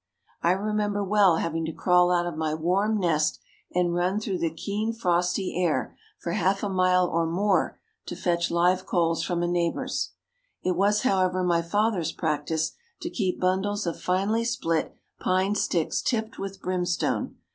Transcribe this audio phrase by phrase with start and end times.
[0.41, 3.39] I remember well having to crawl out of my warm nest
[3.75, 8.49] and run through the keen frosty air for half a mile or more, to fetch
[8.49, 10.13] live coals from a neighbour's.
[10.63, 16.39] It was, however, my father's practice to keep bundles of finely split pine sticks tipped
[16.39, 17.35] with brimstone.